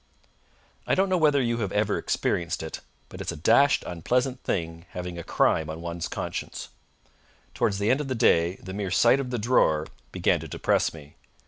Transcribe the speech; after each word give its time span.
I 0.87 0.95
don't 0.95 1.09
know 1.09 1.17
whether 1.19 1.39
you 1.43 1.57
have 1.59 1.71
ever 1.71 1.95
experienced 1.95 2.63
it, 2.63 2.79
but 3.07 3.21
it's 3.21 3.31
a 3.31 3.35
dashed 3.35 3.83
unpleasant 3.85 4.41
thing 4.43 4.87
having 4.93 5.19
a 5.19 5.23
crime 5.23 5.69
on 5.69 5.79
one's 5.79 6.07
conscience. 6.07 6.69
Towards 7.53 7.77
the 7.77 7.91
end 7.91 8.01
of 8.01 8.07
the 8.07 8.15
day 8.15 8.55
the 8.55 8.73
mere 8.73 8.89
sight 8.89 9.19
of 9.19 9.29
the 9.29 9.37
drawer 9.37 9.85
began 10.11 10.39
to 10.39 10.47
depress 10.47 10.91
me. 10.91 11.17